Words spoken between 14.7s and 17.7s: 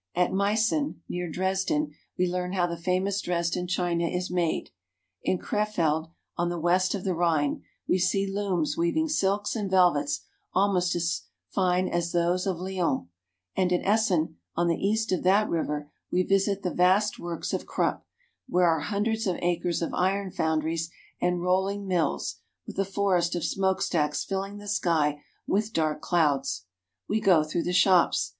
east of that river, we visit the vast works of